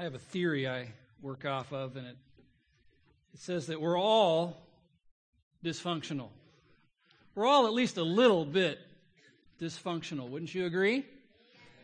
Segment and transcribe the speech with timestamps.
[0.00, 2.16] I have a theory I work off of, and it,
[3.34, 4.56] it says that we're all
[5.64, 6.28] dysfunctional.
[7.34, 8.78] We're all at least a little bit
[9.60, 10.28] dysfunctional.
[10.28, 11.04] Wouldn't you agree?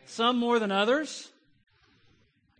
[0.05, 1.29] Some more than others.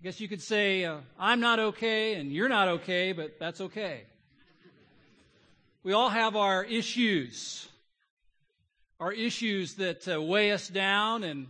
[0.02, 3.62] I guess you could say, uh, I'm not okay and you're not okay, but that's
[3.62, 4.01] okay.
[5.83, 7.65] We all have our issues,
[8.99, 11.47] our issues that uh, weigh us down and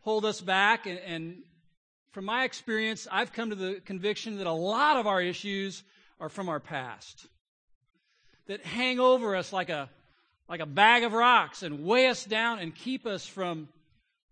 [0.00, 1.42] hold us back, and, and
[2.14, 5.82] from my experience, I've come to the conviction that a lot of our issues
[6.20, 7.26] are from our past,
[8.46, 9.90] that hang over us like a,
[10.48, 13.68] like a bag of rocks and weigh us down and keep us from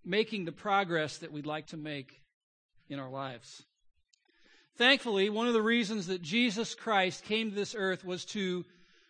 [0.04, 2.22] making the progress that we'd like to make
[2.88, 3.64] in our lives.
[4.76, 8.64] Thankfully, one of the reasons that Jesus Christ came to this earth was to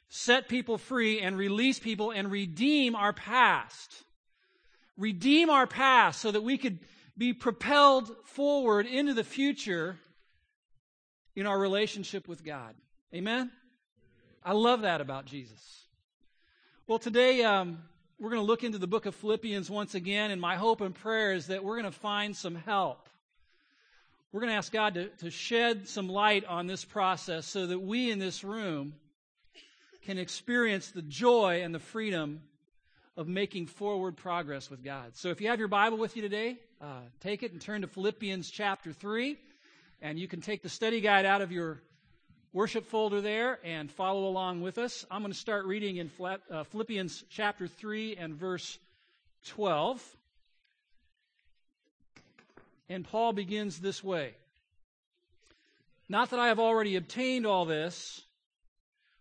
[0.09, 4.03] set people free and release people and redeem our past.
[4.97, 6.79] Redeem our past so that we could
[7.17, 9.99] be propelled forward into the future
[11.37, 12.75] in our relationship with God.
[13.15, 13.51] Amen?
[14.45, 15.87] I love that about Jesus.
[16.87, 17.79] Well, today um,
[18.19, 20.95] we're going to look into the book of Philippians once again, and my hope and
[20.95, 23.09] prayer is that we're going to find some help.
[24.33, 27.79] We're going to ask God to, to shed some light on this process so that
[27.79, 28.95] we in this room
[30.03, 32.41] can experience the joy and the freedom
[33.17, 35.17] of making forward progress with God.
[35.17, 37.87] So if you have your Bible with you today, uh, take it and turn to
[37.87, 39.39] Philippians chapter 3.
[40.01, 41.81] And you can take the study guide out of your
[42.53, 45.05] worship folder there and follow along with us.
[45.11, 46.11] I'm going to start reading in
[46.51, 48.79] uh, Philippians chapter 3 and verse
[49.47, 50.03] 12.
[52.89, 54.35] And Paul begins this way
[56.09, 58.23] Not that I have already obtained all this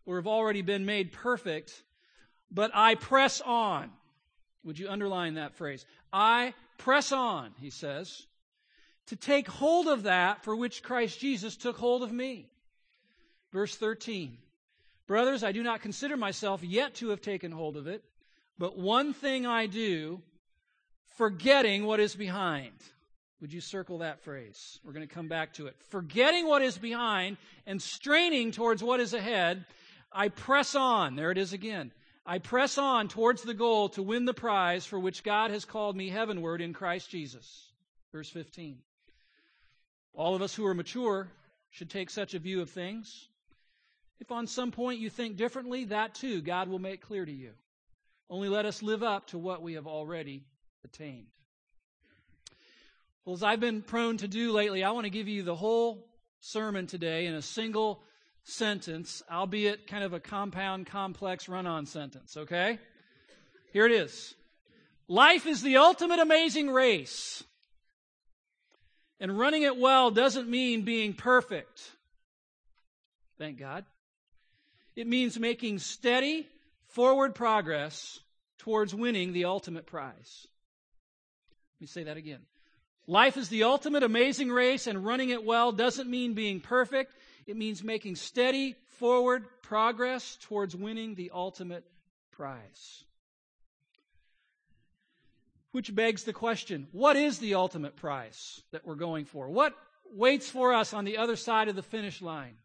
[0.05, 1.83] or have already been made perfect
[2.51, 3.89] but I press on.
[4.63, 5.85] Would you underline that phrase?
[6.13, 8.27] I press on, he says,
[9.07, 12.49] to take hold of that for which Christ Jesus took hold of me.
[13.51, 14.37] Verse 13.
[15.07, 18.03] Brothers, I do not consider myself yet to have taken hold of it,
[18.57, 20.21] but one thing I do,
[21.17, 22.71] forgetting what is behind.
[23.41, 24.79] Would you circle that phrase?
[24.85, 25.75] We're going to come back to it.
[25.89, 29.65] Forgetting what is behind and straining towards what is ahead,
[30.11, 31.15] I press on.
[31.15, 31.91] There it is again.
[32.25, 35.95] I press on towards the goal to win the prize for which God has called
[35.95, 37.71] me heavenward in Christ Jesus.
[38.11, 38.77] Verse 15.
[40.13, 41.29] All of us who are mature
[41.71, 43.27] should take such a view of things.
[44.19, 47.51] If on some point you think differently, that too God will make clear to you.
[48.29, 50.43] Only let us live up to what we have already
[50.85, 51.27] attained.
[53.25, 56.07] Well, as I've been prone to do lately, I want to give you the whole
[56.39, 58.03] sermon today in a single
[58.43, 62.79] sentence, albeit kind of a compound, complex run on sentence, okay?
[63.73, 64.35] Here it is
[65.07, 67.43] Life is the ultimate amazing race.
[69.19, 71.81] And running it well doesn't mean being perfect.
[73.37, 73.85] Thank God.
[74.95, 76.47] It means making steady,
[76.87, 78.19] forward progress
[78.57, 80.47] towards winning the ultimate prize.
[81.75, 82.41] Let me say that again.
[83.05, 87.13] Life is the ultimate amazing race, and running it well doesn't mean being perfect.
[87.47, 91.83] It means making steady, forward progress towards winning the ultimate
[92.31, 93.03] prize.
[95.71, 99.49] Which begs the question what is the ultimate prize that we're going for?
[99.49, 99.73] What
[100.13, 102.57] waits for us on the other side of the finish line?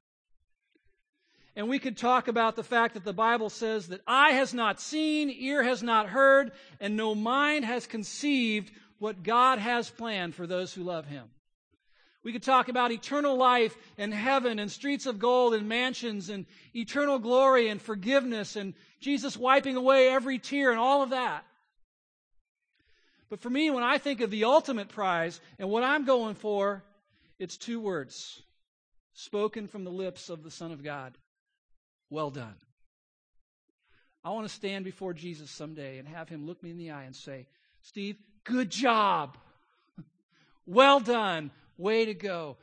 [1.55, 4.79] And we could talk about the fact that the Bible says that eye has not
[4.79, 10.47] seen, ear has not heard, and no mind has conceived what God has planned for
[10.47, 11.25] those who love Him.
[12.27, 16.45] We could talk about eternal life and heaven and streets of gold and mansions and
[16.75, 21.45] eternal glory and forgiveness and Jesus wiping away every tear and all of that.
[23.31, 26.83] But for me, when I think of the ultimate prize and what I'm going for,
[27.39, 28.43] it's two words
[29.15, 31.17] spoken from the lips of the Son of God
[32.11, 32.57] Well done.
[34.25, 37.05] I want to stand before Jesus someday and have him look me in the eye
[37.05, 37.47] and say,
[37.83, 39.39] Steve, good job.
[40.67, 41.53] well done.
[41.77, 42.57] Way to go.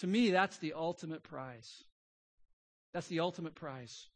[0.00, 1.84] To me, that's the ultimate prize.
[2.92, 4.06] That's the ultimate prize.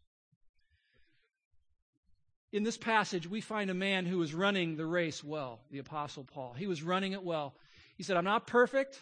[2.53, 6.25] In this passage, we find a man who was running the race well, the Apostle
[6.25, 6.53] Paul.
[6.53, 7.55] He was running it well.
[7.97, 8.99] He said, I'm not perfect,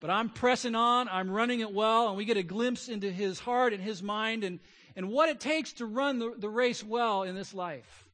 [0.00, 3.40] but I'm pressing on, I'm running it well, and we get a glimpse into his
[3.40, 4.60] heart and his mind and,
[4.94, 8.08] and what it takes to run the, the race well in this life.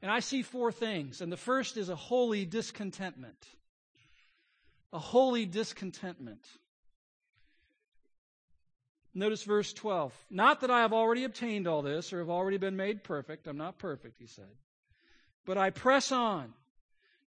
[0.00, 3.46] And I see four things, and the first is a holy discontentment
[4.92, 6.44] a holy discontentment.
[9.14, 10.14] Notice verse 12.
[10.30, 13.46] Not that I have already obtained all this or have already been made perfect.
[13.46, 14.50] I'm not perfect, he said.
[15.44, 16.52] But I press on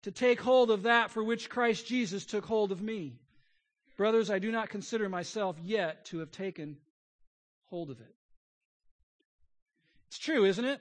[0.03, 3.19] to take hold of that for which Christ Jesus took hold of me.
[3.97, 6.77] Brothers, I do not consider myself yet to have taken
[7.65, 8.15] hold of it.
[10.07, 10.79] It's true, isn't it?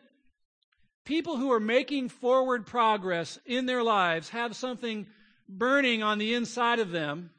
[1.05, 5.07] People who are making forward progress in their lives have something
[5.59, 7.31] burning on the inside of them,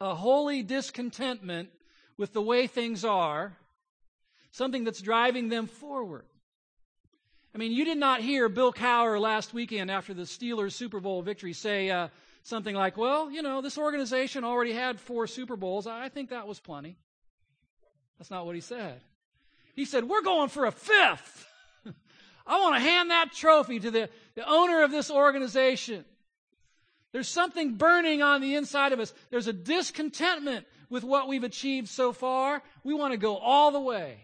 [0.00, 1.70] a holy discontentment
[2.16, 3.56] with the way things are,
[4.50, 6.24] something that's driving them forward.
[7.54, 11.22] I mean, you did not hear Bill Cowher last weekend after the Steelers Super Bowl
[11.22, 12.08] victory say uh,
[12.42, 15.86] something like, well, you know, this organization already had four Super Bowls.
[15.86, 16.96] I think that was plenty.
[18.18, 19.00] That's not what he said.
[19.74, 21.46] He said, we're going for a fifth.
[22.46, 26.04] I want to hand that trophy to the, the owner of this organization.
[27.12, 29.14] There's something burning on the inside of us.
[29.30, 32.62] There's a discontentment with what we've achieved so far.
[32.84, 34.18] We want to go all the way.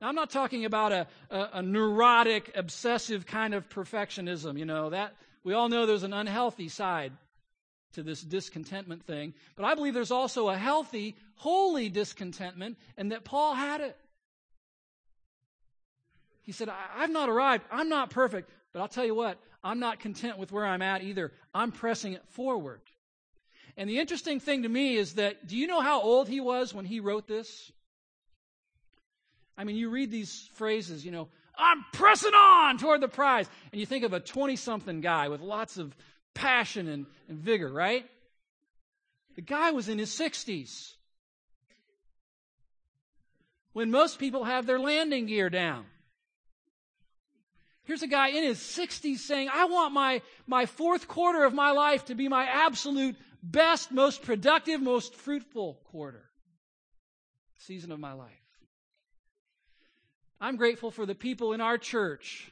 [0.00, 4.58] Now, I'm not talking about a, a, a, neurotic, obsessive kind of perfectionism.
[4.58, 7.12] You know, that we all know there's an unhealthy side
[7.94, 9.32] to this discontentment thing.
[9.56, 13.96] But I believe there's also a healthy, holy discontentment, and that Paul had it.
[16.42, 17.64] He said, I've not arrived.
[17.72, 18.50] I'm not perfect.
[18.76, 21.32] But I'll tell you what, I'm not content with where I'm at either.
[21.54, 22.82] I'm pressing it forward.
[23.74, 26.74] And the interesting thing to me is that, do you know how old he was
[26.74, 27.72] when he wrote this?
[29.56, 33.48] I mean, you read these phrases, you know, I'm pressing on toward the prize.
[33.72, 35.96] And you think of a 20 something guy with lots of
[36.34, 38.04] passion and, and vigor, right?
[39.36, 40.92] The guy was in his 60s.
[43.72, 45.86] When most people have their landing gear down.
[47.86, 51.70] Here's a guy in his 60s saying, I want my, my fourth quarter of my
[51.70, 56.24] life to be my absolute best, most productive, most fruitful quarter,
[57.58, 58.32] season of my life.
[60.40, 62.50] I'm grateful for the people in our church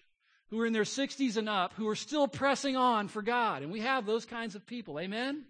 [0.51, 3.63] who are in their 60s and up who are still pressing on for God.
[3.63, 5.01] And we have those kinds of people.
[5.01, 5.43] Amen?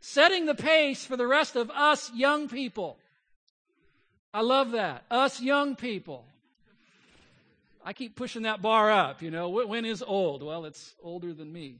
[0.00, 2.96] Setting the pace for the rest of us young people.
[4.32, 5.04] I love that.
[5.10, 6.24] Us young people.
[7.86, 9.48] I keep pushing that bar up, you know.
[9.48, 10.42] When is old?
[10.42, 11.78] Well, it's older than me.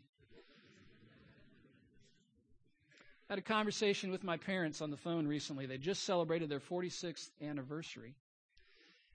[3.29, 5.67] I had a conversation with my parents on the phone recently.
[5.67, 8.15] They just celebrated their 46th anniversary.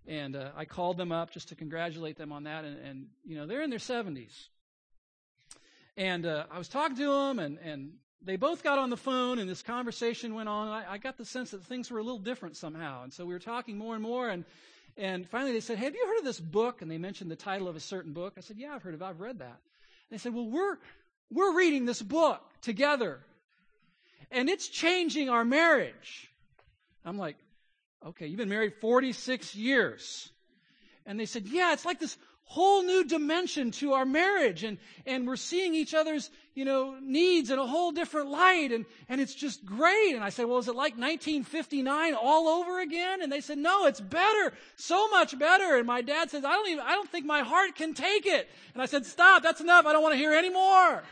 [0.06, 2.66] And uh, I called them up just to congratulate them on that.
[2.66, 4.50] And, and you know, they're in their 70s.
[5.96, 9.40] And uh, I was talking to them, and, and they both got on the phone,
[9.40, 10.68] and this conversation went on.
[10.68, 13.04] I, I got the sense that things were a little different somehow.
[13.04, 14.28] And so we were talking more and more.
[14.28, 14.44] And
[14.98, 16.82] and finally, they said, hey, Have you heard of this book?
[16.82, 18.34] And they mentioned the title of a certain book.
[18.38, 19.06] I said, Yeah, I've heard of it.
[19.06, 19.46] I've read that.
[19.46, 20.78] And they said, Well, we're,
[21.32, 23.20] we're reading this book together,
[24.32, 26.30] and it's changing our marriage.
[27.06, 27.38] I'm like,
[28.06, 30.30] Okay, you've been married 46 years.
[31.06, 35.26] And they said, Yeah, it's like this whole new dimension to our marriage and, and
[35.26, 39.34] we're seeing each other's, you know, needs in a whole different light and, and it's
[39.34, 40.16] just great.
[40.16, 43.22] And I said, well, is it like 1959 all over again?
[43.22, 45.78] And they said, no, it's better, so much better.
[45.78, 48.50] And my dad says, I don't even, I don't think my heart can take it.
[48.74, 49.86] And I said, stop, that's enough.
[49.86, 51.04] I don't want to hear any more.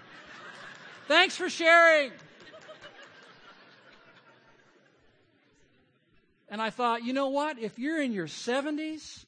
[1.08, 2.12] Thanks for sharing.
[6.50, 7.60] And I thought, you know what?
[7.60, 9.26] If you're in your 70s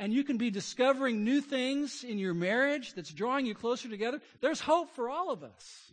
[0.00, 4.18] and you can be discovering new things in your marriage that's drawing you closer together,
[4.40, 5.92] there's hope for all of us.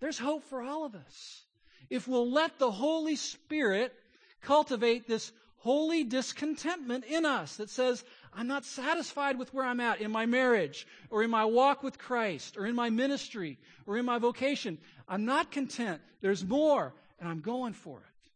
[0.00, 1.42] There's hope for all of us.
[1.90, 3.92] If we'll let the Holy Spirit
[4.40, 8.02] cultivate this holy discontentment in us that says,
[8.32, 11.98] I'm not satisfied with where I'm at in my marriage or in my walk with
[11.98, 14.78] Christ or in my ministry or in my vocation.
[15.06, 16.00] I'm not content.
[16.22, 18.30] There's more, and I'm going for it.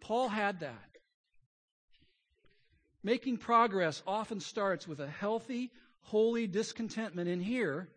[0.00, 0.89] Paul had that.
[3.02, 5.70] Making progress often starts with a healthy,
[6.02, 7.88] holy discontentment in here.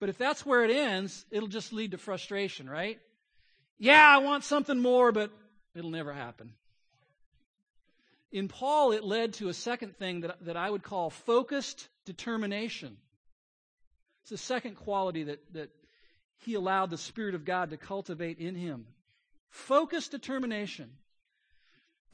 [0.00, 2.98] But if that's where it ends, it'll just lead to frustration, right?
[3.78, 5.30] Yeah, I want something more, but
[5.74, 6.52] it'll never happen.
[8.32, 12.96] In Paul, it led to a second thing that, that I would call focused determination.
[14.22, 15.70] It's the second quality that, that
[16.38, 18.86] he allowed the Spirit of God to cultivate in him.
[19.50, 20.90] Focused determination.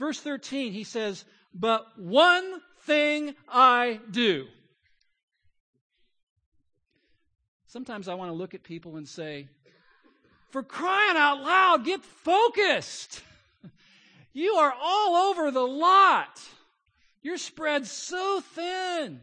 [0.00, 4.46] Verse 13, he says, But one thing I do.
[7.66, 9.46] Sometimes I want to look at people and say,
[10.48, 13.22] For crying out loud, get focused.
[14.32, 16.40] You are all over the lot.
[17.20, 19.20] You're spread so thin.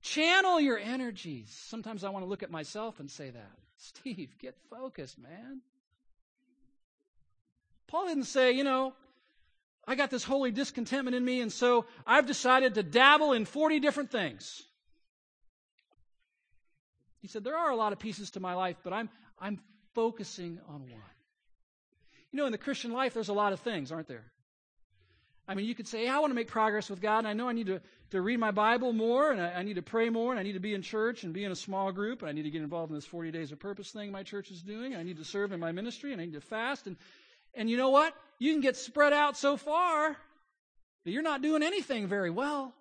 [0.00, 1.50] Channel your energies.
[1.66, 3.50] Sometimes I want to look at myself and say that.
[3.76, 5.60] Steve, get focused, man.
[7.88, 8.94] Paul didn't say, you know,
[9.86, 13.80] I got this holy discontentment in me, and so I've decided to dabble in 40
[13.80, 14.62] different things.
[17.20, 19.58] He said, There are a lot of pieces to my life, but I'm, I'm
[19.94, 21.00] focusing on one.
[22.32, 24.24] You know, in the Christian life, there's a lot of things, aren't there?
[25.46, 27.34] I mean, you could say, hey, I want to make progress with God, and I
[27.34, 30.08] know I need to, to read my Bible more, and I, I, need to pray
[30.08, 32.28] more, and I need to be in church and be in a small group, and
[32.30, 34.62] I need to get involved in this 40 days of purpose thing my church is
[34.62, 36.86] doing, and I need to serve in my ministry, and I need to fast.
[36.86, 36.96] And,
[37.56, 38.14] and you know what?
[38.38, 40.16] You can get spread out so far
[41.04, 42.74] that you're not doing anything very well.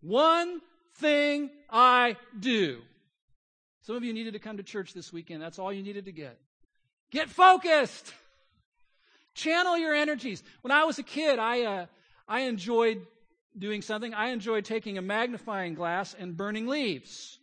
[0.00, 0.60] One
[0.96, 2.80] thing I do.
[3.82, 5.42] Some of you needed to come to church this weekend.
[5.42, 6.38] That's all you needed to get.
[7.10, 8.12] Get focused.
[9.34, 10.42] Channel your energies.
[10.62, 11.86] When I was a kid, I, uh,
[12.26, 13.06] I enjoyed
[13.56, 14.12] doing something.
[14.14, 17.38] I enjoyed taking a magnifying glass and burning leaves.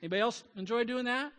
[0.00, 1.32] Anybody else enjoy doing that?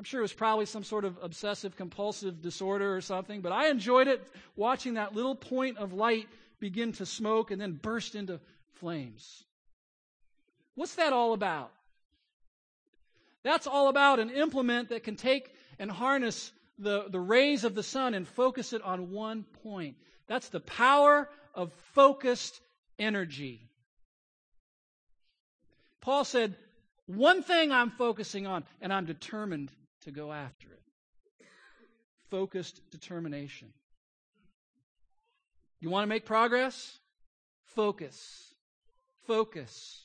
[0.00, 3.68] I'm sure it was probably some sort of obsessive compulsive disorder or something, but I
[3.68, 4.26] enjoyed it
[4.56, 6.26] watching that little point of light
[6.58, 8.40] begin to smoke and then burst into
[8.76, 9.44] flames.
[10.74, 11.70] What's that all about?
[13.42, 17.82] That's all about an implement that can take and harness the, the rays of the
[17.82, 19.96] sun and focus it on one point.
[20.28, 22.58] That's the power of focused
[22.98, 23.68] energy.
[26.00, 26.56] Paul said,
[27.04, 29.70] One thing I'm focusing on, and I'm determined
[30.02, 30.82] to go after it.
[32.30, 33.68] Focused determination.
[35.80, 36.98] You want to make progress?
[37.64, 38.54] Focus.
[39.26, 40.02] Focus.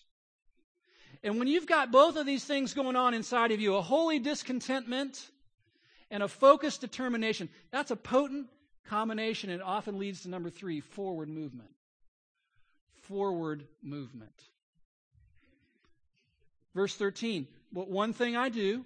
[1.24, 4.20] And when you've got both of these things going on inside of you, a holy
[4.20, 5.30] discontentment
[6.12, 7.50] and a focused determination.
[7.72, 8.48] That's a potent
[8.88, 11.72] combination and often leads to number three forward movement.
[13.04, 14.44] Forward movement.
[16.74, 17.48] Verse 13.
[17.72, 18.86] But one thing I do,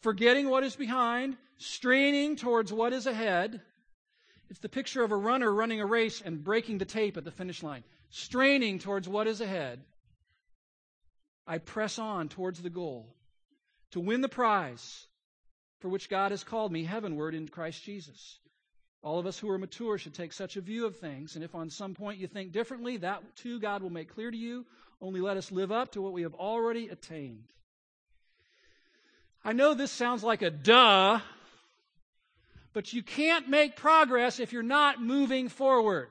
[0.00, 3.60] forgetting what is behind, straining towards what is ahead.
[4.50, 7.30] It's the picture of a runner running a race and breaking the tape at the
[7.30, 7.84] finish line.
[8.10, 9.80] Straining towards what is ahead.
[11.46, 13.14] I press on towards the goal
[13.90, 15.06] to win the prize
[15.80, 18.38] for which God has called me heavenward in Christ Jesus.
[19.02, 21.54] All of us who are mature should take such a view of things, and if
[21.54, 24.64] on some point you think differently, that too God will make clear to you.
[25.02, 27.44] Only let us live up to what we have already attained.
[29.44, 31.20] I know this sounds like a duh,
[32.72, 36.08] but you can't make progress if you're not moving forward.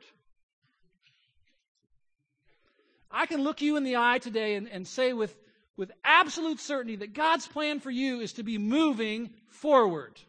[3.09, 5.35] I can look you in the eye today and, and say with
[5.75, 10.19] with absolute certainty that God's plan for you is to be moving forward.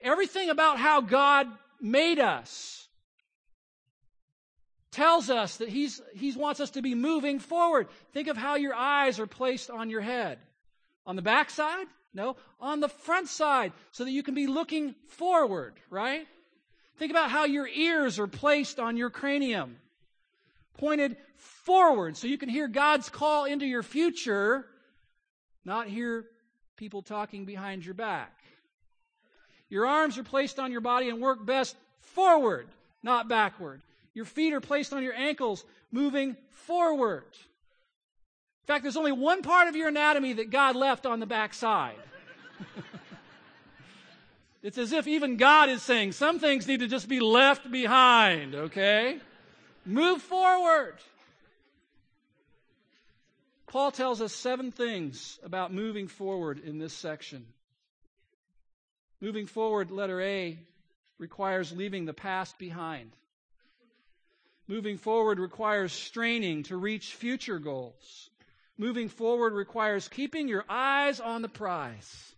[0.00, 1.46] Everything about how God
[1.80, 2.88] made us
[4.90, 7.88] tells us that he's, He wants us to be moving forward.
[8.12, 10.38] Think of how your eyes are placed on your head.
[11.08, 11.86] On the back side?
[12.12, 16.26] No, on the front side, so that you can be looking forward, right?
[16.98, 19.76] Think about how your ears are placed on your cranium,
[20.76, 24.66] pointed forward so you can hear God's call into your future,
[25.64, 26.26] not hear
[26.76, 28.32] people talking behind your back.
[29.70, 32.68] Your arms are placed on your body and work best forward,
[33.02, 33.80] not backward.
[34.12, 37.24] Your feet are placed on your ankles, moving forward.
[38.68, 41.96] In fact, there's only one part of your anatomy that God left on the backside.
[44.62, 48.54] it's as if even God is saying some things need to just be left behind,
[48.54, 49.20] okay?
[49.86, 50.96] Move forward.
[53.68, 57.46] Paul tells us seven things about moving forward in this section.
[59.22, 60.58] Moving forward, letter A,
[61.16, 63.12] requires leaving the past behind.
[64.66, 68.28] Moving forward requires straining to reach future goals.
[68.78, 72.32] Moving forward requires keeping your eyes on the prize.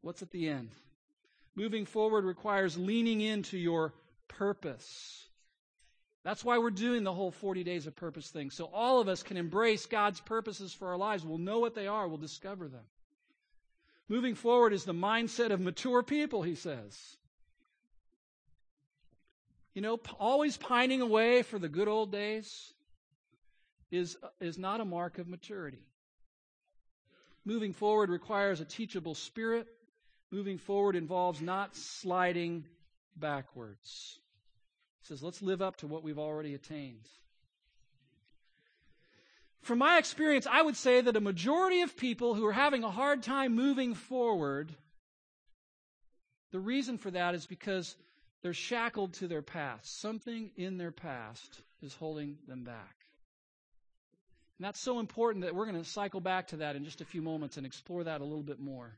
[0.00, 0.70] What's at the end?
[1.54, 3.92] Moving forward requires leaning into your
[4.28, 5.24] purpose.
[6.24, 8.50] That's why we're doing the whole 40 days of purpose thing.
[8.50, 11.24] So all of us can embrace God's purposes for our lives.
[11.24, 12.84] We'll know what they are, we'll discover them.
[14.08, 17.16] Moving forward is the mindset of mature people, he says.
[19.74, 22.72] You know, always pining away for the good old days
[23.90, 25.86] is, is not a mark of maturity.
[27.44, 29.68] Moving forward requires a teachable spirit.
[30.32, 32.66] Moving forward involves not sliding
[33.14, 34.18] backwards
[35.00, 37.08] He says, let's live up to what we've already attained.
[39.62, 42.90] From my experience, I would say that a majority of people who are having a
[42.90, 44.72] hard time moving forward,
[46.52, 47.96] the reason for that is because
[48.42, 50.00] they're shackled to their past.
[50.00, 53.05] Something in their past is holding them back.
[54.58, 57.04] And that's so important that we're going to cycle back to that in just a
[57.04, 58.90] few moments and explore that a little bit more.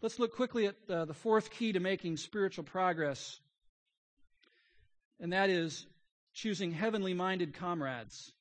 [0.00, 3.40] Let's look quickly at uh, the fourth key to making spiritual progress
[5.20, 5.86] and that is
[6.34, 8.32] choosing heavenly minded comrades.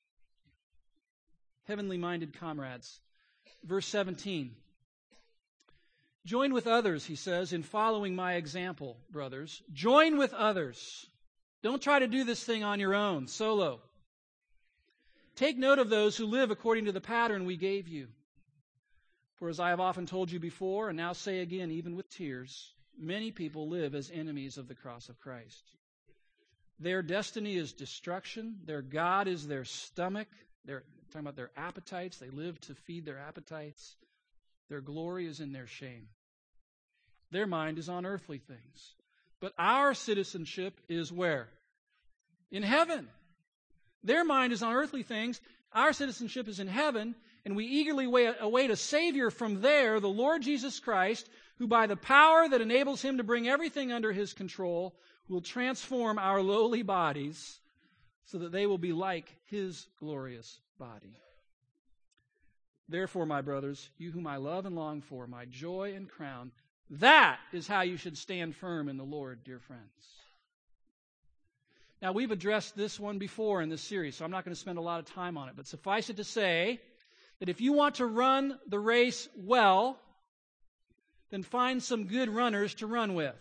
[1.63, 2.99] heavenly minded comrades.
[3.63, 4.51] Verse 17.
[6.25, 9.61] Join with others, he says, in following my example, brothers.
[9.73, 11.07] Join with others.
[11.63, 13.79] Don't try to do this thing on your own, solo.
[15.35, 18.07] Take note of those who live according to the pattern we gave you.
[19.35, 22.73] For as I have often told you before, and now say again, even with tears,
[22.97, 25.63] many people live as enemies of the cross of Christ.
[26.79, 28.55] Their destiny is destruction.
[28.65, 30.27] Their God is their stomach.
[30.63, 32.17] They're talking about their appetites.
[32.17, 33.95] They live to feed their appetites.
[34.69, 36.07] Their glory is in their shame.
[37.31, 38.95] Their mind is on earthly things.
[39.41, 41.49] But our citizenship is where?
[42.51, 43.09] In heaven.
[44.05, 45.41] Their mind is on earthly things.
[45.73, 48.05] Our citizenship is in heaven, and we eagerly
[48.39, 53.01] await a Savior from there, the Lord Jesus Christ, who by the power that enables
[53.01, 54.95] him to bring everything under his control
[55.27, 57.59] will transform our lowly bodies
[58.25, 61.17] so that they will be like his glorious body.
[62.87, 66.51] Therefore, my brothers, you whom I love and long for, my joy and crown,
[66.91, 69.81] that is how you should stand firm in the Lord, dear friends.
[72.01, 74.77] Now, we've addressed this one before in this series, so I'm not going to spend
[74.77, 76.79] a lot of time on it, but suffice it to say
[77.39, 79.97] that if you want to run the race well,
[81.31, 83.35] then find some good runners to run with.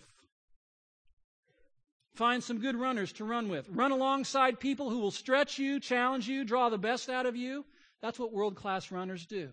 [2.14, 3.68] Find some good runners to run with.
[3.68, 7.64] Run alongside people who will stretch you, challenge you, draw the best out of you.
[8.00, 9.50] That's what world class runners do.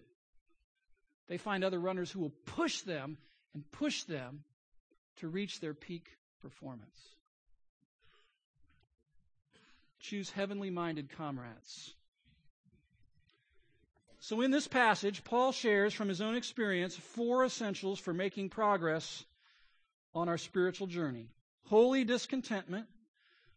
[1.28, 3.18] They find other runners who will push them
[3.54, 4.44] and push them
[5.18, 6.08] to reach their peak
[6.42, 7.00] performance.
[10.02, 11.94] Choose heavenly minded comrades.
[14.20, 19.26] So, in this passage, Paul shares from his own experience four essentials for making progress
[20.14, 21.30] on our spiritual journey
[21.66, 22.86] holy discontentment,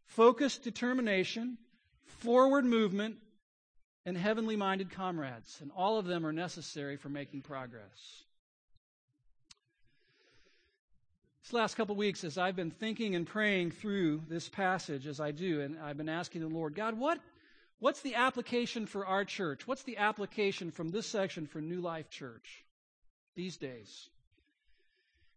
[0.07, 1.59] focused determination,
[2.05, 3.17] forward movement,
[4.07, 5.59] and heavenly minded comrades.
[5.61, 8.25] And all of them are necessary for making progress.
[11.45, 15.31] This last couple weeks, as I've been thinking and praying through this passage, as I
[15.31, 17.21] do, and I've been asking the Lord, God, what,
[17.81, 19.67] what's the application for our church?
[19.67, 22.65] What's the application from this section for New Life Church
[23.35, 24.09] these days?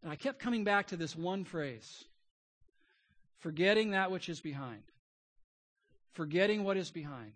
[0.02, 2.06] And I kept coming back to this one phrase
[3.40, 4.84] forgetting that which is behind.
[6.14, 7.34] Forgetting what is behind.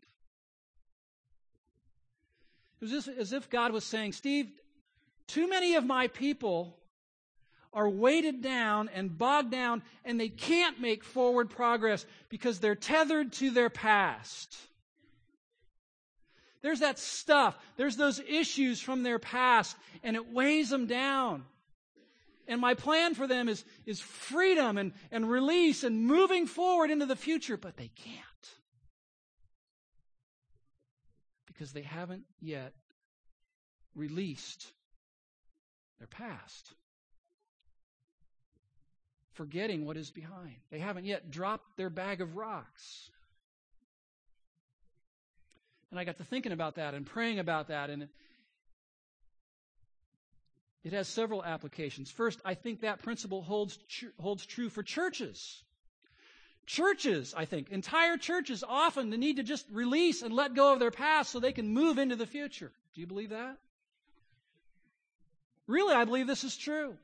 [2.80, 4.50] It was as if God was saying, Steve,
[5.28, 6.78] too many of my people
[7.74, 13.32] are weighted down and bogged down, and they can't make forward progress because they're tethered
[13.34, 14.58] to their past.
[16.62, 21.46] There's that stuff, there's those issues from their past, and it weighs them down.
[22.48, 27.06] And my plan for them is, is freedom and, and release and moving forward into
[27.06, 28.18] the future, but they can't.
[31.48, 32.74] Because they haven't yet
[33.96, 34.68] released
[36.00, 36.74] their past.
[39.42, 40.58] Forgetting what is behind.
[40.70, 43.10] They haven't yet dropped their bag of rocks.
[45.90, 48.08] And I got to thinking about that and praying about that, and
[50.84, 52.12] it has several applications.
[52.12, 53.80] First, I think that principle holds,
[54.20, 55.64] holds true for churches.
[56.68, 60.92] Churches, I think, entire churches often need to just release and let go of their
[60.92, 62.72] past so they can move into the future.
[62.94, 63.58] Do you believe that?
[65.66, 66.96] Really, I believe this is true.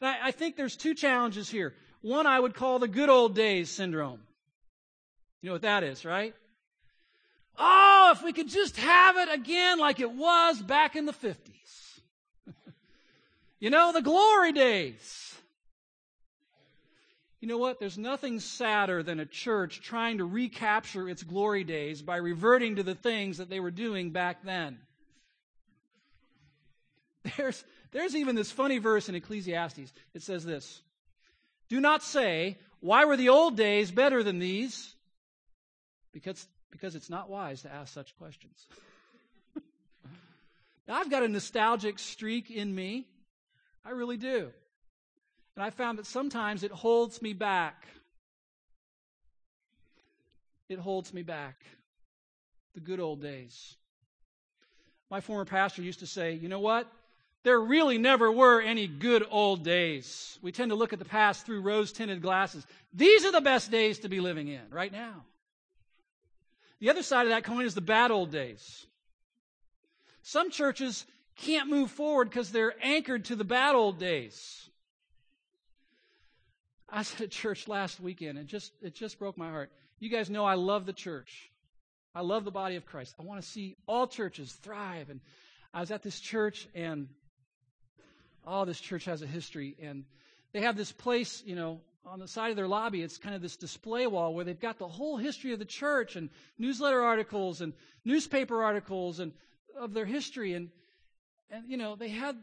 [0.00, 1.74] I, think there's two challenges here.
[2.02, 4.20] One I would call the good old days syndrome.
[5.42, 6.34] You know what that is, right?
[7.58, 11.36] Oh, if we could just have it again like it was back in the 50s.
[13.60, 15.34] You know, the glory days.
[17.40, 17.78] You know what?
[17.78, 22.82] There's nothing sadder than a church trying to recapture its glory days by reverting to
[22.82, 24.78] the things that they were doing back then.
[27.36, 29.92] There's, there's even this funny verse in Ecclesiastes.
[30.14, 30.82] It says this
[31.68, 34.94] Do not say, Why were the old days better than these?
[36.12, 38.66] Because, because it's not wise to ask such questions.
[40.88, 43.06] now, I've got a nostalgic streak in me.
[43.84, 44.50] I really do.
[45.56, 47.86] And I found that sometimes it holds me back.
[50.68, 51.64] It holds me back.
[52.74, 53.76] The good old days.
[55.10, 56.90] My former pastor used to say, you know what?
[57.48, 60.38] There really never were any good old days.
[60.42, 62.66] We tend to look at the past through rose tinted glasses.
[62.92, 65.24] These are the best days to be living in right now.
[66.78, 68.86] The other side of that coin is the bad old days.
[70.20, 71.06] Some churches
[71.36, 74.68] can't move forward because they're anchored to the bad old days.
[76.86, 79.72] I was at church last weekend and just it just broke my heart.
[80.00, 81.50] You guys know I love the church.
[82.14, 83.14] I love the body of Christ.
[83.18, 85.08] I want to see all churches thrive.
[85.08, 85.20] And
[85.72, 87.08] I was at this church, and
[88.48, 89.76] oh, this church has a history.
[89.80, 90.04] And
[90.52, 93.02] they have this place, you know, on the side of their lobby.
[93.02, 96.16] It's kind of this display wall where they've got the whole history of the church
[96.16, 97.72] and newsletter articles and
[98.04, 99.32] newspaper articles and
[99.78, 100.54] of their history.
[100.54, 100.70] And,
[101.50, 102.36] and you know, they had,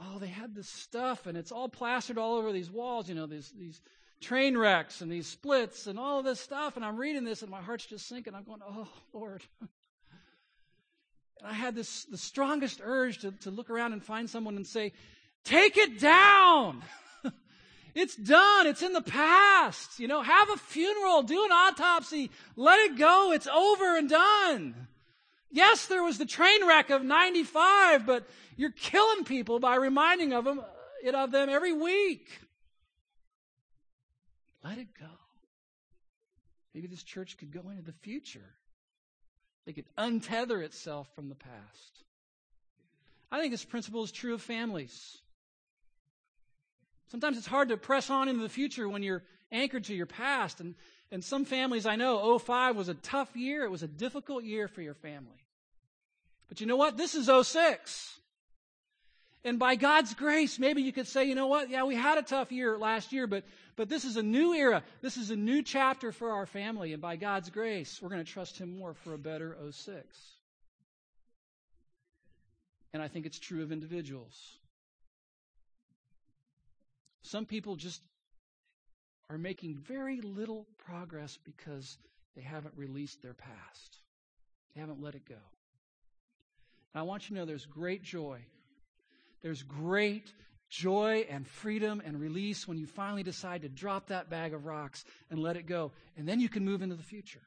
[0.00, 3.26] oh, they had this stuff, and it's all plastered all over these walls, you know,
[3.26, 3.80] these, these
[4.20, 6.76] train wrecks and these splits and all of this stuff.
[6.76, 8.34] And I'm reading this, and my heart's just sinking.
[8.34, 9.42] I'm going, oh, Lord.
[9.60, 9.68] And
[11.48, 14.92] I had this the strongest urge to, to look around and find someone and say,
[15.44, 16.82] Take it down.
[17.94, 18.66] it's done.
[18.66, 19.98] It's in the past.
[19.98, 23.32] You know, have a funeral, do an autopsy, let it go.
[23.32, 24.74] It's over and done.
[25.50, 30.44] Yes, there was the train wreck of 95, but you're killing people by reminding of
[30.44, 30.60] them,
[31.02, 32.28] it of them every week.
[34.62, 35.06] Let it go.
[36.74, 38.44] Maybe this church could go into the future
[39.68, 42.04] it could untether itself from the past.
[43.30, 45.18] I think this principle is true of families.
[47.10, 50.60] Sometimes it's hard to press on into the future when you're anchored to your past.
[50.60, 50.74] And,
[51.10, 53.64] and some families I know, 05 was a tough year.
[53.64, 55.44] It was a difficult year for your family.
[56.48, 56.96] But you know what?
[56.96, 58.14] This is 06.
[59.44, 61.70] And by God's grace, maybe you could say, you know what?
[61.70, 63.44] Yeah, we had a tough year last year, but
[63.78, 64.82] but this is a new era.
[65.02, 66.92] This is a new chapter for our family.
[66.92, 70.04] And by God's grace, we're going to trust Him more for a better 06.
[72.92, 74.34] And I think it's true of individuals.
[77.30, 78.00] Some people just
[79.28, 81.98] are making very little progress because
[82.34, 83.98] they haven't released their past,
[84.74, 85.34] they haven't let it go.
[86.94, 88.40] And I want you to know there's great joy.
[89.42, 90.32] There's great
[90.70, 95.04] joy and freedom and release when you finally decide to drop that bag of rocks
[95.30, 95.92] and let it go.
[96.16, 97.42] And then you can move into the future.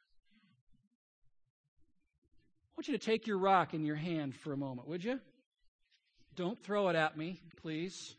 [2.66, 5.20] I want you to take your rock in your hand for a moment, would you?
[6.36, 8.16] Don't throw it at me, please.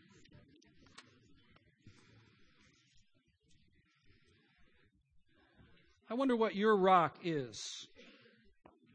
[6.13, 7.87] I wonder what your rock is.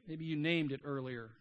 [0.08, 1.32] Maybe you named it earlier.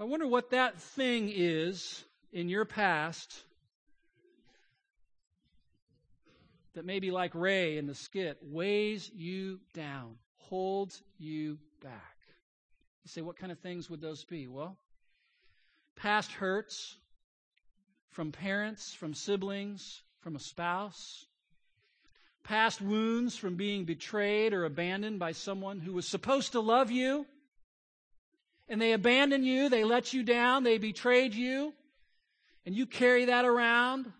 [0.00, 3.38] I wonder what that thing is in your past
[6.72, 12.16] that maybe like Ray in the skit weighs you down, holds you back.
[13.04, 14.48] You say, what kind of things would those be?
[14.48, 14.78] Well,
[15.94, 16.96] past hurts
[18.12, 21.26] from parents, from siblings, from a spouse,
[22.44, 27.26] past wounds from being betrayed or abandoned by someone who was supposed to love you.
[28.68, 31.74] And they abandoned you, they let you down, they betrayed you
[32.66, 34.10] and you carry that around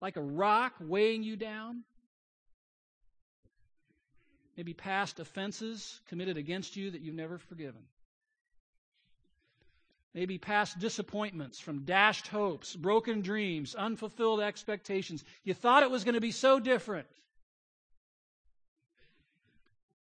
[0.00, 1.82] like a rock weighing you down?
[4.56, 7.82] Maybe past offenses committed against you that you've never forgiven.
[10.12, 15.24] Maybe past disappointments from dashed hopes, broken dreams, unfulfilled expectations.
[15.42, 17.08] You thought it was going to be so different.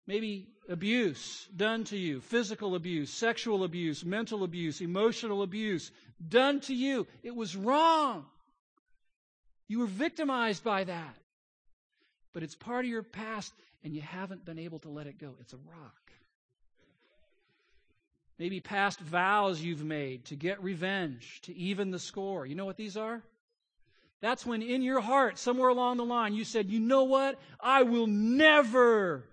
[0.06, 5.92] Maybe abuse done to you, physical abuse, sexual abuse, mental abuse, emotional abuse
[6.28, 7.08] done to you.
[7.22, 8.26] It was wrong.
[9.68, 11.18] You were victimized by that.
[12.34, 15.36] But it's part of your past and you haven't been able to let it go.
[15.40, 16.12] It's a rock.
[18.40, 22.46] Maybe past vows you've made to get revenge, to even the score.
[22.46, 23.22] You know what these are?
[24.22, 27.40] That's when in your heart, somewhere along the line, you said, you know what?
[27.60, 29.26] I will never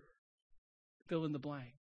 [1.11, 1.75] fill in the blank.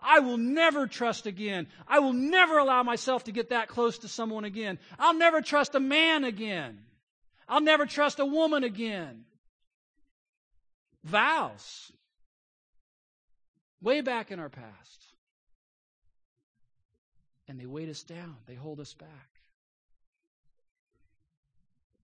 [0.00, 1.66] I will never trust again.
[1.86, 4.78] I will never allow myself to get that close to someone again.
[4.98, 6.78] I'll never trust a man again.
[7.48, 9.24] I'll never trust a woman again.
[11.02, 11.92] Vows.
[13.82, 15.04] Way back in our past.
[17.48, 19.08] And they weight us down, they hold us back.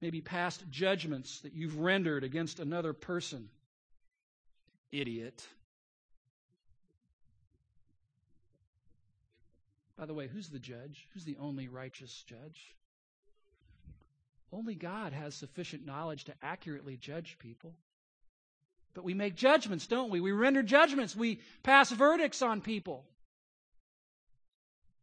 [0.02, 3.50] Maybe past judgments that you've rendered against another person.
[4.92, 5.46] Idiot.
[10.02, 11.08] By the way, who's the judge?
[11.14, 12.74] Who's the only righteous judge?
[14.52, 17.76] Only God has sufficient knowledge to accurately judge people.
[18.96, 20.20] But we make judgments, don't we?
[20.20, 21.16] We render judgments.
[21.16, 23.06] We pass verdicts on people.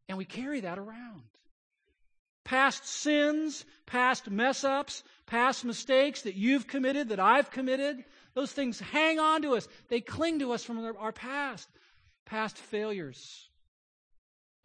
[0.08, 1.22] And we carry that around.
[2.42, 8.02] Past sins, past mess ups, past mistakes that you've committed, that I've committed,
[8.34, 9.68] those things hang on to us.
[9.90, 11.68] They cling to us from our past.
[12.24, 13.47] Past failures,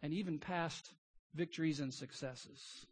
[0.04, 0.90] and even past
[1.34, 2.84] victories and successes.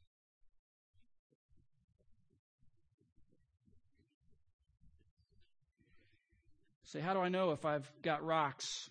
[6.85, 8.89] Say, how do I know if I've got rocks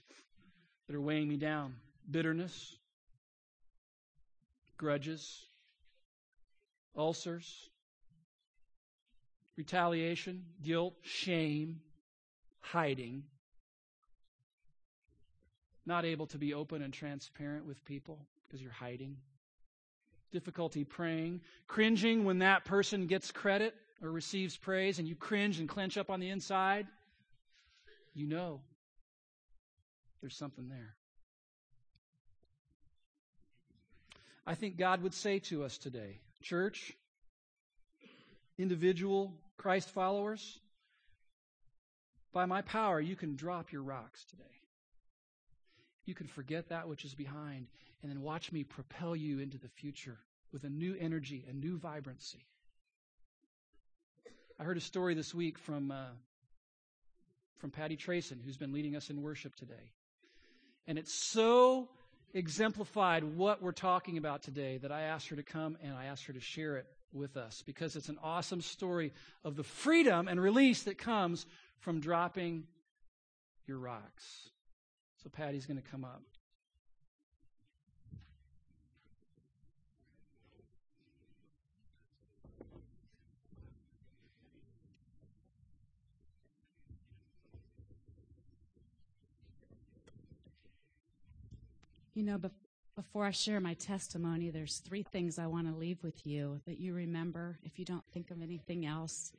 [0.86, 1.74] that are weighing me down
[2.12, 2.76] bitterness,
[4.78, 5.44] grudges,
[6.96, 7.70] ulcers,
[9.58, 11.82] retaliation, guilt, shame,
[12.60, 13.24] hiding,
[15.92, 19.18] not able to be open and transparent with people because you're hiding,
[20.32, 25.68] difficulty praying, cringing when that person gets credit or receives praise and you cringe and
[25.68, 26.88] clench up on the inside,
[28.14, 28.62] you know
[30.22, 30.96] there's something there.
[34.48, 36.94] I think God would say to us today, church,
[38.58, 40.58] individual Christ followers,
[42.32, 44.61] by my power, you can drop your rocks today.
[46.12, 47.68] You can forget that which is behind
[48.02, 50.18] and then watch me propel you into the future
[50.52, 52.44] with a new energy, a new vibrancy.
[54.60, 56.10] I heard a story this week from, uh,
[57.60, 59.94] from Patty Trayson, who's been leading us in worship today.
[60.86, 61.88] And it's so
[62.34, 66.26] exemplified what we're talking about today that I asked her to come and I asked
[66.26, 69.14] her to share it with us because it's an awesome story
[69.46, 71.46] of the freedom and release that comes
[71.80, 72.66] from dropping
[73.66, 74.50] your rocks.
[75.24, 76.24] So Patty's going to come up.
[92.16, 92.40] You know,
[92.96, 96.80] before I share my testimony, there's three things I want to leave with you that
[96.80, 99.32] you remember if you don't think of anything else.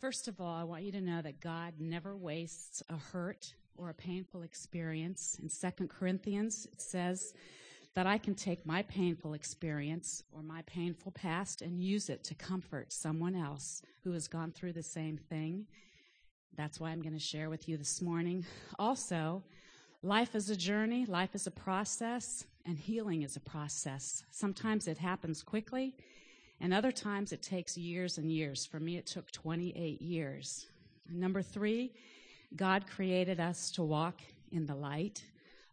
[0.00, 3.90] First of all, I want you to know that God never wastes a hurt or
[3.90, 5.38] a painful experience.
[5.42, 7.34] In 2 Corinthians, it says
[7.94, 12.34] that I can take my painful experience or my painful past and use it to
[12.34, 15.66] comfort someone else who has gone through the same thing
[16.56, 18.44] that's why I'm going to share with you this morning.
[18.78, 19.42] Also,
[20.02, 24.24] life is a journey, life is a process, and healing is a process.
[24.30, 25.94] Sometimes it happens quickly,
[26.60, 28.64] and other times it takes years and years.
[28.64, 30.66] For me, it took 28 years.
[31.10, 31.92] Number three,
[32.54, 34.20] God created us to walk
[34.52, 35.22] in the light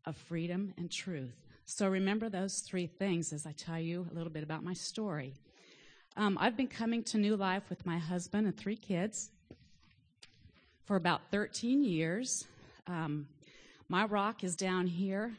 [0.06, 1.36] of freedom and truth.
[1.66, 5.34] So remember those three things as I tell you a little bit about my story.
[6.18, 9.32] Um, I've been coming to New Life with my husband and three kids
[10.84, 12.46] for about 13 years.
[12.86, 13.28] Um,
[13.88, 15.34] my rock is down here,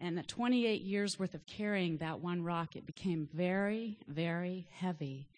[0.00, 5.28] and at 28 years worth of carrying that one rock, it became very, very heavy.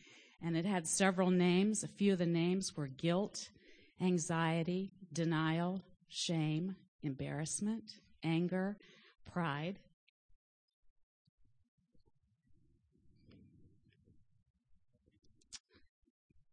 [0.43, 1.83] And it had several names.
[1.83, 3.49] A few of the names were guilt,
[4.01, 8.77] anxiety, denial, shame, embarrassment, anger,
[9.31, 9.79] pride.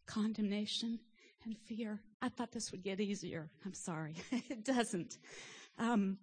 [0.05, 0.99] Condemnation,
[1.43, 1.99] and fear.
[2.21, 3.49] I thought this would get easier.
[3.65, 4.15] I'm sorry.
[4.31, 5.17] it doesn't.
[5.77, 6.17] Um,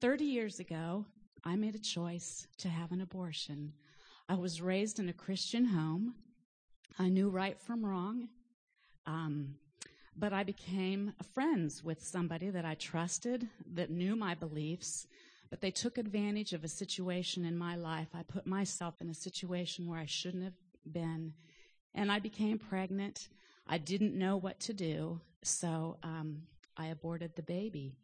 [0.00, 1.04] 30 years ago,
[1.44, 3.72] I made a choice to have an abortion.
[4.28, 6.14] I was raised in a Christian home.
[6.98, 8.28] I knew right from wrong.
[9.06, 9.56] Um,
[10.16, 15.06] but I became friends with somebody that I trusted, that knew my beliefs,
[15.50, 18.08] but they took advantage of a situation in my life.
[18.14, 20.58] I put myself in a situation where I shouldn't have
[20.92, 21.32] been,
[21.94, 23.28] and I became pregnant.
[23.66, 26.42] I didn't know what to do, so um,
[26.76, 27.96] I aborted the baby.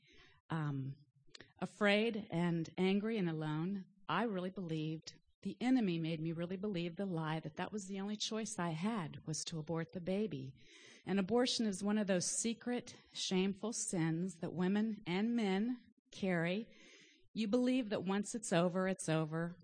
[0.50, 0.94] Um,
[1.60, 7.04] afraid and angry and alone, I really believed the enemy made me really believe the
[7.04, 10.54] lie that that was the only choice I had was to abort the baby.
[11.06, 15.76] And abortion is one of those secret, shameful sins that women and men
[16.10, 16.66] carry.
[17.34, 19.54] You believe that once it's over, it's over.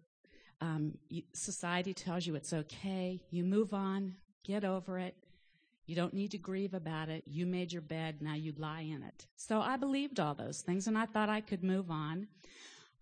[0.60, 3.22] Um, you, society tells you it's okay.
[3.30, 5.16] You move on, get over it.
[5.90, 7.24] You don't need to grieve about it.
[7.26, 9.26] You made your bed, now you lie in it.
[9.34, 12.28] So I believed all those things and I thought I could move on.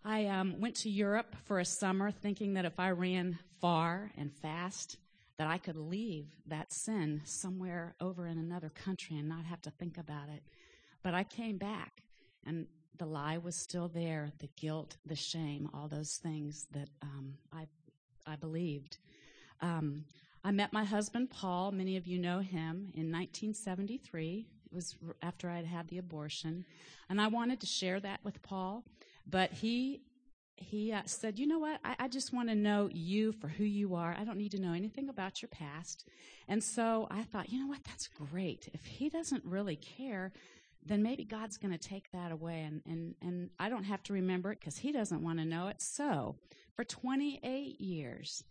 [0.06, 4.32] I um, went to Europe for a summer thinking that if I ran far and
[4.32, 4.96] fast,
[5.36, 9.70] that I could leave that sin somewhere over in another country and not have to
[9.70, 10.42] think about it.
[11.02, 12.04] But I came back
[12.46, 17.34] and the lie was still there, the guilt, the shame, all those things that um,
[17.52, 17.66] I,
[18.26, 18.96] I believed.
[19.60, 20.06] Um,
[20.48, 21.72] I met my husband, Paul.
[21.72, 24.46] Many of you know him in 1973.
[24.64, 26.64] It was after I had had the abortion.
[27.10, 28.82] And I wanted to share that with Paul,
[29.28, 30.00] but he
[30.56, 31.80] he uh, said, You know what?
[31.84, 34.16] I, I just want to know you for who you are.
[34.18, 36.08] I don't need to know anything about your past.
[36.48, 37.84] And so I thought, You know what?
[37.84, 38.70] That's great.
[38.72, 40.32] If he doesn't really care,
[40.82, 42.62] then maybe God's going to take that away.
[42.62, 45.68] And, and, and I don't have to remember it because he doesn't want to know
[45.68, 45.82] it.
[45.82, 46.36] So
[46.74, 48.44] for 28 years,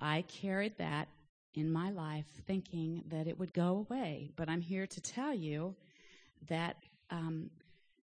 [0.00, 1.08] I carried that
[1.56, 4.30] in my life thinking that it would go away.
[4.36, 5.74] But I'm here to tell you
[6.48, 6.76] that
[7.10, 7.50] um,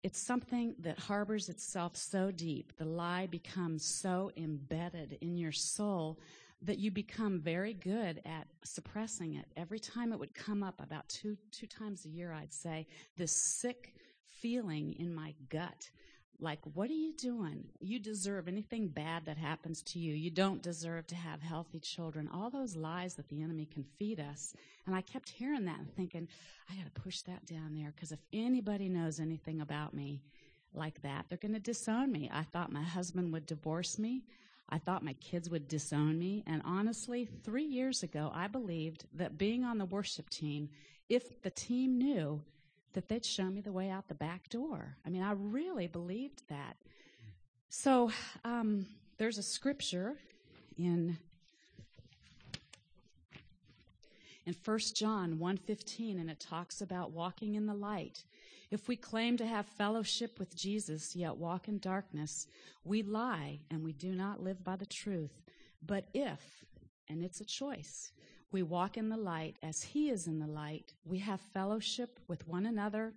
[0.02, 2.72] it's something that harbors itself so deep.
[2.76, 6.18] The lie becomes so embedded in your soul
[6.62, 9.46] that you become very good at suppressing it.
[9.56, 13.32] Every time it would come up, about two two times a year, I'd say this
[13.32, 13.94] sick
[14.40, 15.90] feeling in my gut
[16.38, 17.64] like, what are you doing?
[17.80, 20.14] You deserve anything bad that happens to you.
[20.14, 22.28] You don't deserve to have healthy children.
[22.32, 24.54] All those lies that the enemy can feed us.
[24.86, 26.28] And I kept hearing that and thinking,
[26.70, 30.22] I got to push that down there because if anybody knows anything about me
[30.74, 32.30] like that, they're going to disown me.
[32.32, 34.24] I thought my husband would divorce me.
[34.68, 36.42] I thought my kids would disown me.
[36.46, 40.68] And honestly, three years ago, I believed that being on the worship team,
[41.08, 42.42] if the team knew
[42.96, 44.96] that they'd show me the way out the back door.
[45.04, 46.78] I mean, I really believed that.
[47.68, 48.10] So
[48.42, 48.86] um,
[49.18, 50.14] there's a scripture
[50.78, 51.18] in
[54.46, 58.24] in 1 John 1:15 and it talks about walking in the light.
[58.70, 62.46] If we claim to have fellowship with Jesus yet walk in darkness,
[62.82, 65.42] we lie and we do not live by the truth.
[65.84, 66.64] But if,
[67.10, 68.12] and it's a choice,
[68.52, 70.94] we walk in the light as He is in the light.
[71.04, 73.12] We have fellowship with one another,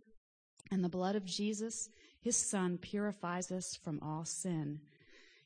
[0.71, 1.89] and the blood of Jesus,
[2.19, 4.79] His Son, purifies us from all sin.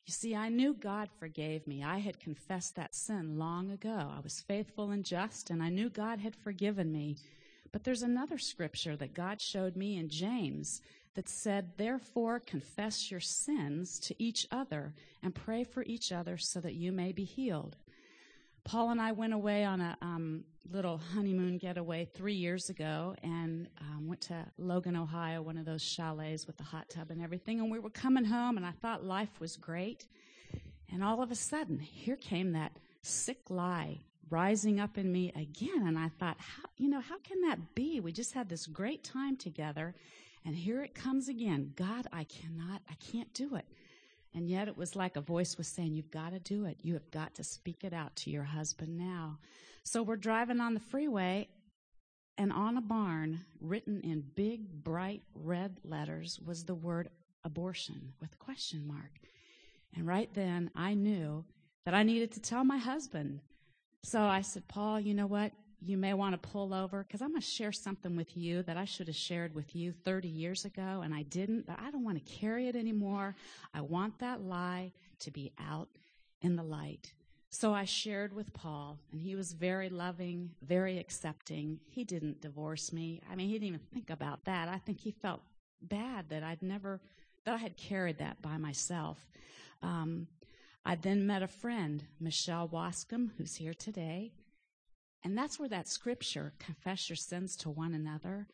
[0.06, 1.82] You see, I knew God forgave me.
[1.82, 4.12] I had confessed that sin long ago.
[4.15, 7.15] I was faithful and just, and I knew God had forgiven me.
[7.72, 10.82] But there's another scripture that God showed me in James
[11.15, 16.60] that said, Therefore, confess your sins to each other and pray for each other so
[16.60, 17.78] that you may be healed.
[18.65, 23.67] Paul and I went away on a um, little honeymoon getaway three years ago and
[23.82, 27.60] um, went to Logan, Ohio, one of those chalets with the hot tub and everything.
[27.60, 30.08] And we were coming home, and I thought life was great.
[30.91, 33.99] And all of a sudden, here came that sick lie
[34.30, 35.86] rising up in me again.
[35.86, 37.99] And I thought, how, you know, how can that be?
[37.99, 39.93] We just had this great time together,
[40.45, 41.73] and here it comes again.
[41.76, 43.65] God, I cannot, I can't do it.
[44.36, 46.78] And yet it was like a voice was saying, You've got to do it.
[46.82, 49.38] You have got to speak it out to your husband now.
[49.84, 51.50] So we're driving on the freeway,
[52.38, 57.10] and on a barn, written in big, bright red letters, was the word
[57.43, 59.19] abortion with a question mark.
[59.96, 61.46] And right then, I knew
[61.86, 63.41] that I needed to tell my husband.
[64.04, 65.52] So I said, Paul, you know what?
[65.86, 68.78] You may want to pull over because I'm going to share something with you that
[68.78, 72.04] I should have shared with you 30 years ago and I didn't, but I don't
[72.04, 73.36] want to carry it anymore.
[73.74, 75.89] I want that lie to be out
[76.41, 77.13] in the light.
[77.50, 81.80] So I shared with Paul, and he was very loving, very accepting.
[81.86, 83.22] He didn't divorce me.
[83.32, 84.69] I mean, he didn't even think about that.
[84.69, 85.41] I think he felt
[85.80, 87.00] bad that I'd never,
[87.46, 89.30] that I had carried that by myself.
[89.84, 90.26] Um,
[90.84, 94.32] I then met a friend, Michelle Wascom, who's here today.
[95.24, 98.48] And that's where that scripture, confess your sins to one another,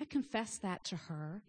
[0.00, 1.42] I confessed that to her.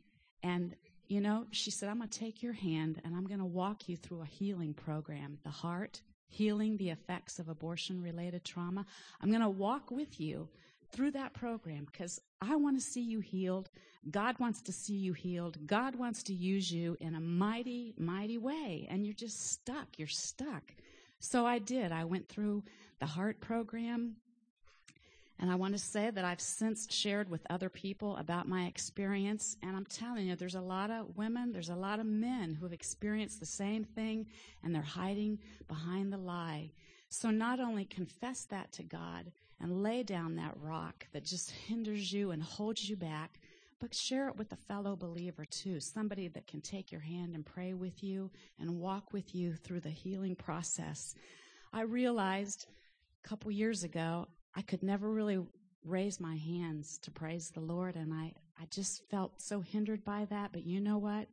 [0.44, 0.76] And,
[1.08, 3.90] you know, she said, I'm going to take your hand and I'm going to walk
[3.90, 5.38] you through a healing program.
[5.44, 8.86] The heart, healing the effects of abortion related trauma.
[9.22, 10.50] I'm going to walk with you
[10.92, 13.70] through that program because I want to see you healed.
[14.10, 15.58] God wants to see you healed.
[15.68, 18.88] God wants to use you in a mighty, mighty way.
[18.90, 19.88] And you're just stuck.
[19.98, 20.74] You're stuck.
[21.20, 21.92] So I did.
[21.92, 22.64] I went through
[23.00, 24.16] the heart program,
[25.40, 29.56] and I want to say that I've since shared with other people about my experience.
[29.62, 32.66] And I'm telling you, there's a lot of women, there's a lot of men who
[32.66, 34.26] have experienced the same thing
[34.64, 36.72] and they're hiding behind the lie.
[37.10, 42.12] So not only confess that to God and lay down that rock that just hinders
[42.12, 43.40] you and holds you back,
[43.80, 47.46] but share it with a fellow believer too, somebody that can take your hand and
[47.46, 51.14] pray with you and walk with you through the healing process.
[51.72, 52.66] I realized
[53.24, 55.40] a couple years ago I could never really
[55.84, 60.26] raise my hands to praise the Lord, and I, I just felt so hindered by
[60.30, 60.52] that.
[60.52, 61.28] But you know what?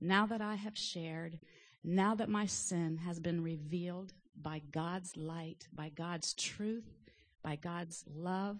[0.00, 1.38] Now that I have shared,
[1.84, 6.88] now that my sin has been revealed by God's light, by God's truth,
[7.42, 8.58] by God's love,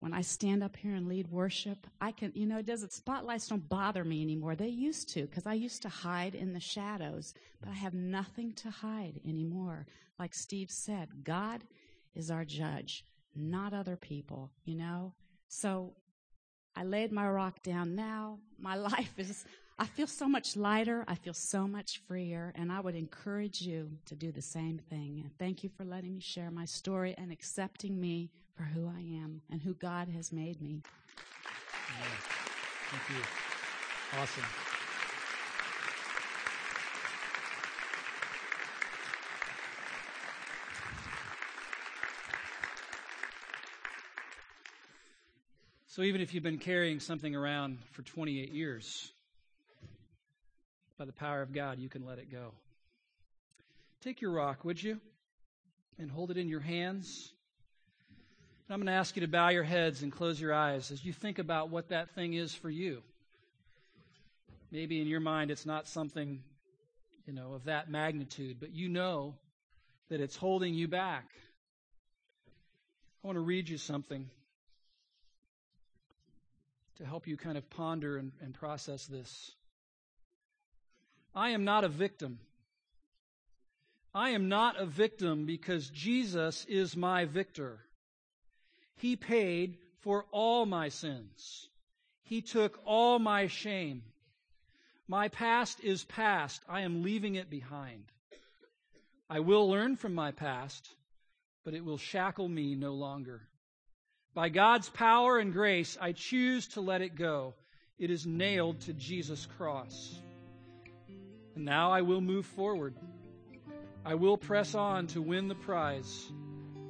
[0.00, 3.48] when I stand up here and lead worship, I can, you know, does it spotlights
[3.48, 4.54] don't bother me anymore.
[4.54, 8.52] They used to, because I used to hide in the shadows, but I have nothing
[8.54, 9.86] to hide anymore.
[10.18, 11.64] Like Steve said, God
[12.14, 13.04] is our judge
[13.36, 15.12] not other people, you know?
[15.48, 15.92] So
[16.74, 18.38] I laid my rock down now.
[18.58, 19.44] My life is,
[19.78, 21.04] I feel so much lighter.
[21.08, 22.52] I feel so much freer.
[22.56, 25.20] And I would encourage you to do the same thing.
[25.22, 29.00] And thank you for letting me share my story and accepting me for who I
[29.00, 30.82] am and who God has made me.
[32.90, 33.24] Thank you.
[34.20, 34.65] Awesome.
[45.96, 49.10] So even if you've been carrying something around for 28 years,
[50.98, 52.52] by the power of God, you can let it go.
[54.02, 55.00] Take your rock, would you?
[55.98, 57.32] And hold it in your hands.
[58.68, 61.02] And I'm going to ask you to bow your heads and close your eyes as
[61.02, 63.00] you think about what that thing is for you.
[64.70, 66.42] Maybe in your mind it's not something,
[67.26, 69.34] you know, of that magnitude, but you know
[70.10, 71.24] that it's holding you back.
[73.24, 74.28] I want to read you something
[76.96, 79.52] to help you kind of ponder and, and process this.
[81.34, 82.38] I am not a victim.
[84.14, 87.78] I am not a victim because Jesus is my victor.
[88.96, 91.68] He paid for all my sins.
[92.22, 94.02] He took all my shame.
[95.06, 96.62] My past is past.
[96.68, 98.04] I am leaving it behind.
[99.28, 100.88] I will learn from my past,
[101.64, 103.42] but it will shackle me no longer.
[104.36, 107.54] By God's power and grace, I choose to let it go.
[107.98, 110.14] It is nailed to Jesus' cross.
[111.54, 112.94] And now I will move forward.
[114.04, 116.30] I will press on to win the prize,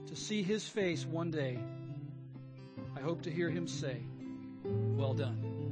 [0.08, 1.56] to see his face one day.
[2.96, 3.98] I hope to hear him say,
[4.64, 5.65] Well done.